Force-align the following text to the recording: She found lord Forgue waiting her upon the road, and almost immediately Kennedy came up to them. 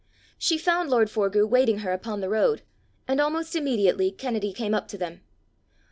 She 0.39 0.57
found 0.57 0.89
lord 0.89 1.11
Forgue 1.11 1.47
waiting 1.47 1.77
her 1.85 1.91
upon 1.93 2.21
the 2.21 2.29
road, 2.29 2.63
and 3.07 3.21
almost 3.21 3.55
immediately 3.55 4.09
Kennedy 4.09 4.51
came 4.51 4.73
up 4.73 4.87
to 4.87 4.97
them. 4.97 5.21